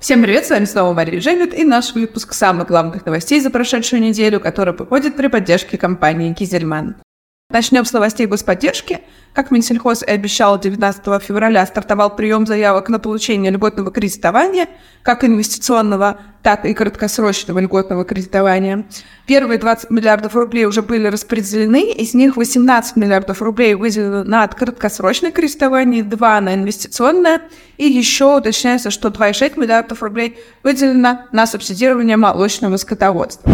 Всем 0.00 0.22
привет, 0.22 0.46
с 0.46 0.50
вами 0.50 0.64
снова 0.64 0.94
Мария 0.94 1.20
Жевит 1.20 1.52
и 1.52 1.62
наш 1.62 1.92
выпуск 1.92 2.32
самых 2.32 2.68
главных 2.68 3.04
новостей 3.04 3.38
за 3.38 3.50
прошедшую 3.50 4.00
неделю, 4.00 4.40
который 4.40 4.72
выходит 4.72 5.14
при 5.14 5.26
поддержке 5.26 5.76
компании 5.76 6.32
Кизельман. 6.32 6.96
Начнем 7.50 7.84
с 7.84 7.92
новостей 7.92 8.26
господдержки. 8.26 9.00
Как 9.32 9.50
Минсельхоз 9.50 10.04
и 10.04 10.06
обещал, 10.06 10.58
19 10.60 11.20
февраля 11.20 11.66
стартовал 11.66 12.14
прием 12.14 12.46
заявок 12.46 12.88
на 12.88 13.00
получение 13.00 13.50
льготного 13.50 13.90
кредитования, 13.90 14.68
как 15.02 15.24
инвестиционного, 15.24 16.20
так 16.44 16.64
и 16.64 16.72
краткосрочного 16.74 17.58
льготного 17.58 18.04
кредитования. 18.04 18.86
Первые 19.26 19.58
20 19.58 19.90
миллиардов 19.90 20.36
рублей 20.36 20.64
уже 20.64 20.82
были 20.82 21.08
распределены, 21.08 21.90
из 21.90 22.14
них 22.14 22.36
18 22.36 22.94
миллиардов 22.94 23.42
рублей 23.42 23.74
выделено 23.74 24.22
на 24.22 24.46
краткосрочное 24.46 25.32
кредитование, 25.32 26.04
2 26.04 26.40
на 26.40 26.54
инвестиционное, 26.54 27.42
и 27.78 27.84
еще 27.84 28.36
уточняется, 28.36 28.92
что 28.92 29.08
2,6 29.08 29.58
миллиардов 29.58 30.04
рублей 30.04 30.38
выделено 30.62 31.22
на 31.32 31.46
субсидирование 31.48 32.16
молочного 32.16 32.76
скотоводства. 32.76 33.50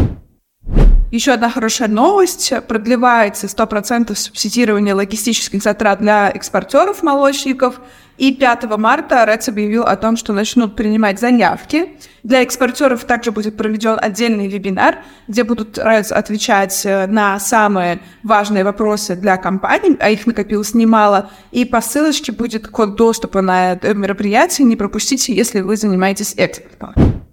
Еще 1.16 1.32
одна 1.32 1.48
хорошая 1.48 1.88
новость. 1.88 2.52
Продлевается 2.68 3.46
100% 3.46 4.14
субсидирования 4.14 4.94
логистических 4.94 5.62
затрат 5.62 5.98
для 5.98 6.28
экспортеров-молочников. 6.28 7.80
И 8.18 8.34
5 8.34 8.64
марта 8.76 9.24
РЭЦ 9.24 9.48
объявил 9.48 9.84
о 9.84 9.96
том, 9.96 10.18
что 10.18 10.34
начнут 10.34 10.76
принимать 10.76 11.18
заявки. 11.18 11.96
Для 12.22 12.42
экспортеров 12.42 13.04
также 13.04 13.32
будет 13.32 13.56
проведен 13.56 13.98
отдельный 13.98 14.46
вебинар, 14.46 14.98
где 15.26 15.42
будут 15.42 15.78
РЭЦ 15.78 16.12
отвечать 16.12 16.84
э, 16.84 17.06
на 17.06 17.40
самые 17.40 18.00
важные 18.22 18.64
вопросы 18.64 19.16
для 19.16 19.38
компаний, 19.38 19.96
а 19.98 20.10
их 20.10 20.26
накопилось 20.26 20.74
немало. 20.74 21.30
И 21.50 21.64
по 21.64 21.80
ссылочке 21.80 22.30
будет 22.30 22.68
код 22.68 22.96
доступа 22.96 23.40
на 23.40 23.72
это 23.72 23.94
мероприятие. 23.94 24.66
Не 24.66 24.76
пропустите, 24.76 25.34
если 25.34 25.62
вы 25.62 25.78
занимаетесь 25.78 26.34
экспортом. 26.36 27.25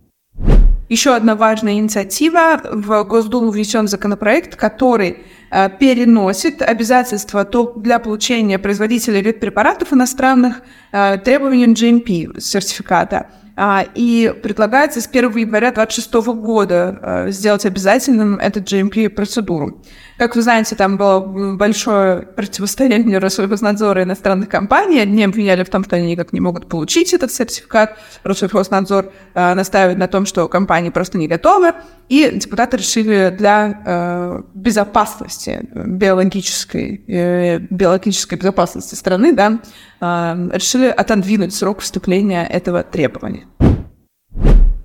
Еще 0.94 1.16
одна 1.16 1.36
важная 1.36 1.74
инициатива. 1.74 2.62
В 2.72 3.04
Госдуму 3.06 3.50
внесен 3.50 3.88
законопроект, 3.88 4.56
который 4.56 5.24
э, 5.50 5.68
переносит 5.80 6.62
обязательства 6.62 7.50
для 7.78 7.98
получения 7.98 8.60
производителей 8.60 9.24
ветпрепаратов 9.24 9.92
иностранных 9.92 10.62
э, 10.92 11.18
требованиям 11.18 11.74
GMP 11.74 12.40
сертификата. 12.40 13.32
А, 13.56 13.86
и 13.96 14.32
предлагается 14.44 15.02
с 15.02 15.08
1 15.08 15.36
января 15.36 15.72
2026 15.72 16.14
года 16.40 17.00
э, 17.02 17.32
сделать 17.32 17.66
обязательным 17.66 18.36
этот 18.36 18.72
GMP-процедуру. 18.72 19.82
Как 20.18 20.36
вы 20.36 20.42
знаете, 20.44 20.76
там 20.76 20.98
было 20.98 21.20
большое 21.56 22.22
противостояние 22.22 23.18
Россельхознадзора 23.18 24.02
и 24.02 24.04
иностранных 24.04 24.48
компаний. 24.48 25.00
Одни 25.00 25.24
обвиняли 25.24 25.64
в 25.64 25.70
том, 25.70 25.84
что 25.84 25.96
они 25.96 26.12
никак 26.12 26.34
не 26.34 26.40
могут 26.40 26.70
получить 26.70 27.14
этот 27.14 27.32
сертификат. 27.32 27.98
Россельхознадзор 28.24 29.12
э, 29.34 29.54
настаивает 29.54 29.98
на 29.98 30.08
том, 30.08 30.26
что 30.26 30.48
компании 30.48 30.92
просто 30.92 31.18
не 31.18 31.28
готовы. 31.28 31.74
И 32.10 32.30
депутаты 32.32 32.78
решили 32.78 33.34
для 33.36 33.82
э, 33.86 34.42
безопасности, 34.54 35.68
биологической, 35.74 37.04
э, 37.08 37.58
биологической 37.58 38.36
безопасности 38.36 38.94
страны, 38.94 39.34
да, 39.34 39.60
э, 40.00 40.50
решили 40.54 40.88
отодвинуть 40.88 41.56
срок 41.56 41.80
вступления 41.80 42.46
этого 42.46 42.84
требования. 42.84 43.46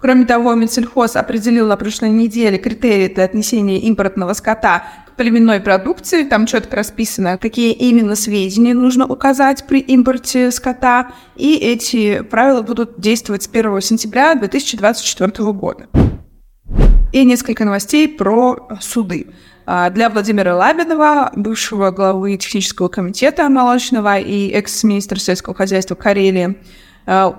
Кроме 0.01 0.27
того, 0.27 0.55
Минсельхоз 0.55 1.17
определил 1.17 1.67
на 1.67 1.77
прошлой 1.77 2.11
неделе 2.11 2.57
критерии 2.57 3.13
для 3.13 3.25
отнесения 3.25 3.79
импортного 3.81 4.33
скота 4.33 4.85
племенной 5.19 5.61
продукции. 5.61 6.23
Там 6.23 6.47
четко 6.47 6.77
расписано, 6.77 7.37
какие 7.37 7.73
именно 7.73 8.17
сведения 8.17 8.73
нужно 8.73 9.07
указать 9.07 9.67
при 9.67 9.81
импорте 9.81 10.51
скота. 10.51 11.11
И 11.37 11.57
эти 11.57 12.23
правила 12.23 12.63
будут 12.63 12.99
действовать 12.99 13.43
с 13.43 13.49
1 13.49 13.83
сентября 13.83 14.35
2024 14.35 15.53
года. 15.53 15.89
И 17.13 17.25
несколько 17.25 17.65
новостей 17.65 18.09
про 18.09 18.69
суды. 18.81 19.27
А, 19.67 19.91
для 19.91 20.09
Владимира 20.09 20.57
Лабинова, 20.57 21.31
бывшего 21.35 21.91
главы 21.91 22.37
технического 22.39 22.89
комитета 22.89 23.51
молочного 23.51 24.19
и 24.19 24.49
экс-министра 24.49 25.19
сельского 25.19 25.55
хозяйства 25.55 25.95
Карелии, 25.95 26.57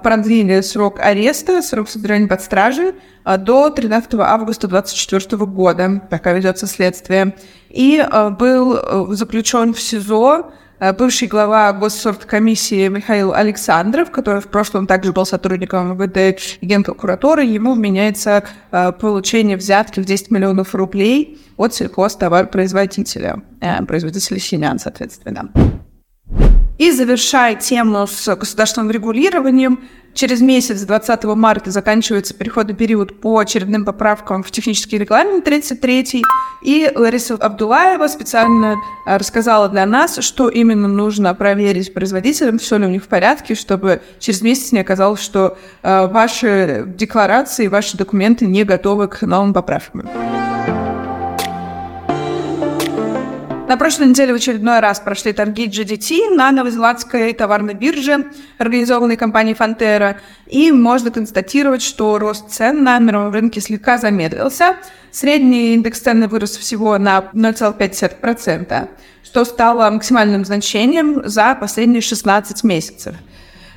продлили 0.02 0.62
срок 0.62 1.00
ареста, 1.00 1.62
срок 1.62 1.90
содержания 1.90 2.28
под 2.28 2.42
стражей 2.42 2.94
э, 3.24 3.38
до 3.38 3.70
13 3.70 4.16
августа 4.16 4.68
2024 4.68 5.46
года, 5.46 6.02
пока 6.10 6.34
ведется 6.34 6.66
следствие. 6.66 7.36
И 7.70 7.98
э, 7.98 8.30
был 8.32 9.14
заключен 9.14 9.74
в 9.74 9.80
СИЗО 9.80 10.52
бывший 10.98 11.28
глава 11.28 11.74
госсорткомиссии 11.74 12.88
Михаил 12.88 13.34
Александров, 13.34 14.12
который 14.12 14.40
в 14.40 14.48
прошлом 14.48 14.88
также 14.88 15.12
был 15.12 15.26
сотрудником 15.26 15.92
МВД 15.92 16.42
и 16.62 16.66
генпрокуратуры, 16.66 17.44
ему 17.44 17.74
вменяется 17.74 18.46
получение 18.72 19.58
взятки 19.58 20.00
в 20.00 20.06
10 20.06 20.32
миллионов 20.32 20.74
рублей 20.74 21.38
от 21.58 21.74
сельхозтоваропроизводителя, 21.74 23.42
производителя 23.86 24.40
семян, 24.40 24.80
соответственно. 24.80 25.52
И 26.80 26.92
завершая 26.92 27.56
тему 27.56 28.08
с 28.08 28.36
государственным 28.38 28.90
регулированием, 28.90 29.82
через 30.14 30.40
месяц, 30.40 30.82
20 30.82 31.26
марта, 31.26 31.72
заканчивается 31.72 32.34
переходный 32.34 32.74
период 32.74 33.20
по 33.20 33.38
очередным 33.38 33.84
поправкам 33.84 34.44
в 34.44 34.50
технический 34.50 34.98
регламент 34.98 35.44
33 35.44 36.24
и 36.64 36.92
Лариса 36.96 37.36
Абдулаева 37.36 38.08
специально 38.08 38.78
э, 39.06 39.18
рассказала 39.18 39.68
для 39.68 39.86
нас, 39.86 40.20
что 40.24 40.48
именно 40.48 40.88
нужно 40.88 41.34
проверить 41.36 41.94
производителям, 41.94 42.60
все 42.60 42.78
ли 42.78 42.86
у 42.86 42.90
них 42.90 43.04
в 43.04 43.08
порядке, 43.08 43.56
чтобы 43.56 44.02
через 44.20 44.42
месяц 44.42 44.72
не 44.72 44.80
оказалось, 44.80 45.22
что 45.22 45.58
э, 45.84 46.08
ваши 46.08 46.86
декларации, 46.88 47.68
ваши 47.68 47.98
документы 47.98 48.46
не 48.46 48.64
готовы 48.64 49.10
к 49.10 49.22
новым 49.22 49.54
поправкам. 49.54 50.08
На 53.70 53.78
прошлой 53.78 54.08
неделе 54.08 54.34
в 54.34 54.38
очередной 54.38 54.80
раз 54.80 55.00
прошли 55.00 55.32
торги 55.32 55.68
GDT 55.68 56.34
на 56.34 56.52
новозеландской 56.52 57.32
товарной 57.34 57.76
бирже, 57.76 58.26
организованной 58.58 59.16
компанией 59.16 59.54
Фонтера, 59.54 60.18
и 60.48 60.72
можно 60.72 61.12
констатировать, 61.12 61.84
что 61.84 62.18
рост 62.18 62.50
цен 62.50 62.84
на 62.84 62.98
мировом 62.98 63.32
рынке 63.32 63.62
слегка 63.62 64.00
замедлился. 64.00 64.78
Средний 65.12 65.76
индекс 65.76 66.00
цены 66.00 66.28
вырос 66.28 66.58
всего 66.58 66.98
на 66.98 67.30
0,5%, 67.36 68.90
что 69.24 69.46
стало 69.46 69.88
максимальным 69.92 70.46
значением 70.46 71.22
за 71.30 71.54
последние 71.54 72.02
16 72.02 72.64
месяцев. 72.64 73.14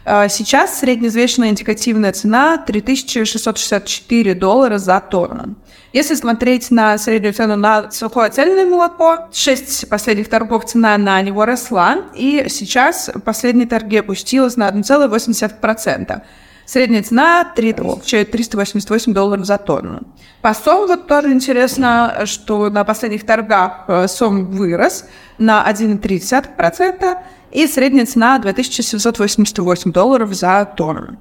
А 0.06 0.26
сейчас 0.28 0.80
среднеизвешенная 0.80 1.50
индикативная 1.50 2.12
цена 2.12 2.56
3664 2.56 4.34
доллара 4.36 4.78
за 4.78 5.00
тонну. 5.00 5.56
Если 5.92 6.14
смотреть 6.14 6.70
на 6.70 6.96
среднюю 6.96 7.34
цену 7.34 7.56
на 7.56 7.90
сухое 7.90 8.30
цельное 8.30 8.64
молоко, 8.64 9.28
6 9.30 9.90
последних 9.90 10.28
торгов 10.28 10.64
цена 10.64 10.96
на 10.96 11.20
него 11.20 11.44
росла, 11.44 12.06
и 12.14 12.46
сейчас 12.48 13.10
последние 13.24 13.66
торги 13.66 13.98
опустилась 13.98 14.56
на 14.56 14.70
1,8%. 14.70 16.22
Средняя 16.64 17.02
цена 17.02 17.44
388 17.54 19.12
долларов 19.12 19.44
за 19.44 19.58
тонну. 19.58 20.00
По 20.40 20.54
сом 20.54 20.86
вот 20.86 21.08
тоже 21.08 21.30
интересно, 21.32 22.22
что 22.24 22.70
на 22.70 22.84
последних 22.84 23.26
торгах 23.26 23.84
э, 23.88 24.08
сом 24.08 24.46
вырос 24.46 25.04
на 25.36 25.68
1,3%, 25.70 27.18
и 27.50 27.66
средняя 27.66 28.06
цена 28.06 28.38
2788 28.38 29.92
долларов 29.92 30.32
за 30.32 30.64
тонну. 30.76 31.18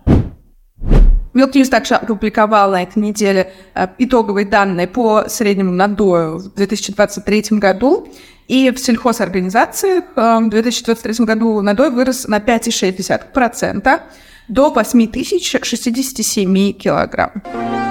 News 1.33 1.69
также 1.69 1.95
опубликовал 1.95 2.71
на 2.71 2.83
этой 2.83 2.99
неделе 2.99 3.53
э, 3.73 3.87
итоговые 3.97 4.45
данные 4.45 4.87
по 4.87 5.29
среднему 5.29 5.71
надою 5.71 6.37
в 6.37 6.53
2023 6.53 7.45
году. 7.51 8.07
И 8.47 8.69
в 8.71 8.79
сельхозорганизациях 8.79 10.03
э, 10.15 10.39
в 10.39 10.49
2023 10.49 11.25
году 11.25 11.61
надой 11.61 11.89
вырос 11.89 12.27
на 12.27 12.39
5,6% 12.39 14.01
до 14.49 14.69
8067 14.71 16.73
килограмм. 16.73 17.90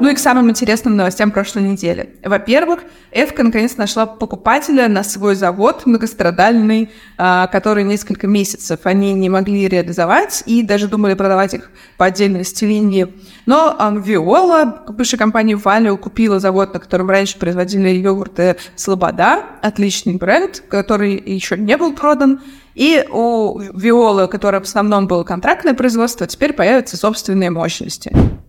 Ну 0.00 0.08
и 0.08 0.14
к 0.14 0.18
самым 0.18 0.48
интересным 0.48 0.96
новостям 0.96 1.30
прошлой 1.30 1.62
недели. 1.64 2.16
Во-первых, 2.24 2.80
Эвка 3.12 3.42
наконец 3.42 3.76
нашла 3.76 4.06
покупателя 4.06 4.88
на 4.88 5.04
свой 5.04 5.34
завод 5.34 5.84
многострадальный, 5.84 6.90
а, 7.18 7.46
который 7.48 7.84
несколько 7.84 8.26
месяцев 8.26 8.80
они 8.84 9.12
не 9.12 9.28
могли 9.28 9.68
реализовать 9.68 10.42
и 10.46 10.62
даже 10.62 10.88
думали 10.88 11.12
продавать 11.12 11.52
их 11.52 11.70
по 11.98 12.06
отдельности 12.06 12.64
линии. 12.64 13.14
Но 13.44 13.76
Виола, 14.02 14.84
бывшая 14.88 15.18
компания 15.18 15.56
Валио, 15.56 15.98
купила 15.98 16.40
завод, 16.40 16.72
на 16.72 16.80
котором 16.80 17.10
раньше 17.10 17.38
производили 17.38 17.90
йогурты 17.90 18.56
Слобода, 18.76 19.44
отличный 19.60 20.16
бренд, 20.16 20.62
который 20.70 21.22
еще 21.22 21.58
не 21.58 21.76
был 21.76 21.92
продан. 21.92 22.40
И 22.74 23.04
у 23.10 23.58
Виолы, 23.58 24.28
которая 24.28 24.62
в 24.62 24.64
основном 24.64 25.06
было 25.06 25.24
контрактное 25.24 25.74
производство, 25.74 26.26
теперь 26.26 26.54
появятся 26.54 26.96
собственные 26.96 27.50
мощности. 27.50 28.39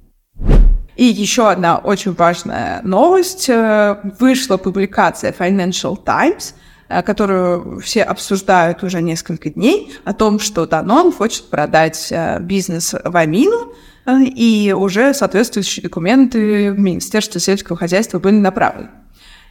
И 0.96 1.06
еще 1.06 1.50
одна 1.50 1.78
очень 1.78 2.14
важная 2.14 2.82
новость. 2.84 3.50
Э, 3.50 3.98
вышла 4.20 4.58
публикация 4.58 5.32
Financial 5.32 5.98
Times, 6.04 6.56
э, 6.90 7.02
которую 7.02 7.80
все 7.80 8.04
обсуждают 8.04 8.84
уже 8.84 9.02
несколько 9.02 9.50
дней, 9.50 9.94
о 10.04 10.14
том, 10.14 10.40
что 10.40 10.66
Данон 10.66 11.12
хочет 11.12 11.50
продать 11.50 12.10
э, 12.12 12.40
бизнес 12.40 12.94
в 12.94 13.16
Амину, 13.16 13.74
и 14.08 14.74
уже 14.76 15.14
соответствующие 15.14 15.84
документы 15.84 16.72
в 16.72 16.80
Министерство 16.80 17.40
сельского 17.40 17.78
хозяйства 17.78 18.18
были 18.18 18.36
направлены. 18.38 18.90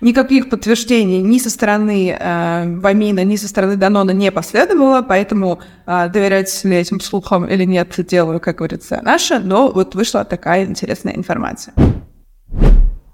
Никаких 0.01 0.49
подтверждений 0.49 1.21
ни 1.21 1.39
со 1.39 1.51
стороны 1.51 2.17
э, 2.19 2.77
Вамина, 2.79 3.23
ни 3.23 3.37
со 3.37 3.49
стороны 3.49 3.77
Данона 3.77 4.13
не 4.13 4.33
последовало, 4.33 5.03
поэтому 5.03 5.61
э, 5.87 6.09
доверять 6.09 6.65
ли 6.65 6.77
этим 6.77 7.01
слухам 7.01 7.45
или 7.45 7.65
нет, 7.65 7.95
делаю, 8.09 8.41
как 8.41 8.57
говорится, 8.57 9.01
наше, 9.03 9.39
но 9.41 9.71
вот 9.71 9.95
вышла 9.95 10.25
такая 10.25 10.65
интересная 10.65 11.15
информация. 11.15 11.75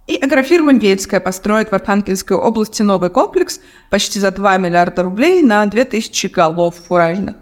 И 0.07 0.15
агрофирма 0.15 0.75
Вельская 0.75 1.19
построит 1.19 1.71
в 1.71 1.73
Архангельской 1.73 2.37
области 2.37 2.83
новый 2.83 3.11
комплекс 3.11 3.61
почти 3.91 4.21
за 4.21 4.31
2 4.31 4.57
миллиарда 4.59 5.03
рублей 5.03 5.43
на 5.43 5.67
2000 5.67 6.29
голов 6.29 6.77
фуражных. 6.87 7.35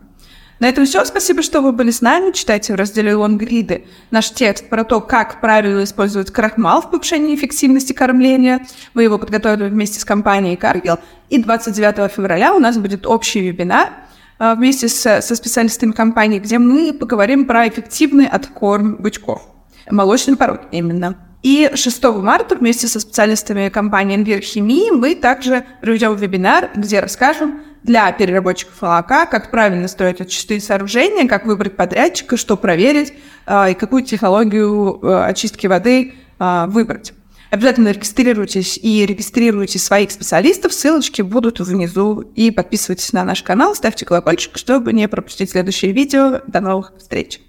На 0.60 0.68
этом 0.68 0.86
все. 0.86 1.04
Спасибо, 1.04 1.42
что 1.42 1.60
вы 1.60 1.72
были 1.72 1.90
с 1.90 2.00
нами. 2.00 2.32
Читайте 2.32 2.72
в 2.72 2.76
разделе 2.76 3.14
«Лонгриды» 3.14 3.84
наш 4.10 4.30
текст 4.30 4.68
про 4.68 4.84
то, 4.84 5.00
как 5.00 5.40
правильно 5.40 5.82
использовать 5.82 6.30
крахмал 6.30 6.80
в 6.80 6.90
повышении 6.90 7.34
эффективности 7.34 7.92
кормления. 7.92 8.64
Мы 8.94 9.02
его 9.02 9.18
подготовили 9.18 9.68
вместе 9.68 9.98
с 9.98 10.04
компанией 10.04 10.56
«Каргил». 10.56 10.98
И 11.28 11.42
29 11.42 12.12
февраля 12.12 12.54
у 12.54 12.60
нас 12.60 12.78
будет 12.78 13.06
общий 13.06 13.40
вебинар 13.40 13.90
а, 14.38 14.54
вместе 14.54 14.88
с, 14.88 15.20
со 15.20 15.34
специалистами 15.34 15.92
компании, 15.92 16.38
где 16.38 16.58
мы 16.58 16.92
поговорим 16.92 17.46
про 17.46 17.68
эффективный 17.68 18.26
откорм 18.26 18.96
бычков. 18.96 19.42
Молочный 19.90 20.36
пород 20.36 20.62
именно. 20.70 21.16
И 21.42 21.70
6 21.74 22.04
марта 22.04 22.56
вместе 22.56 22.86
со 22.86 23.00
специалистами 23.00 23.68
компании 23.68 24.16
Envir 24.16 24.40
Химии 24.40 24.90
мы 24.90 25.14
также 25.14 25.66
проведем 25.82 26.14
вебинар, 26.16 26.70
где 26.74 27.00
расскажем 27.00 27.60
для 27.84 28.10
переработчиков 28.12 28.80
молока, 28.82 29.26
как 29.26 29.50
правильно 29.50 29.86
строить 29.88 30.20
очистные 30.20 30.60
сооружения, 30.60 31.28
как 31.28 31.46
выбрать 31.46 31.76
подрядчика, 31.76 32.36
что 32.36 32.56
проверить 32.56 33.12
э, 33.46 33.72
и 33.72 33.74
какую 33.74 34.02
технологию 34.02 34.98
э, 35.02 35.24
очистки 35.26 35.66
воды 35.66 36.14
э, 36.40 36.64
выбрать. 36.68 37.12
Обязательно 37.50 37.92
регистрируйтесь 37.92 38.80
и 38.82 39.06
регистрируйте 39.06 39.78
своих 39.78 40.10
специалистов. 40.10 40.72
Ссылочки 40.72 41.22
будут 41.22 41.60
внизу. 41.60 42.24
И 42.34 42.50
подписывайтесь 42.50 43.12
на 43.12 43.22
наш 43.22 43.44
канал, 43.44 43.76
ставьте 43.76 44.04
колокольчик, 44.04 44.58
чтобы 44.58 44.92
не 44.92 45.06
пропустить 45.06 45.50
следующие 45.50 45.92
видео. 45.92 46.40
До 46.48 46.60
новых 46.60 46.94
встреч! 46.98 47.40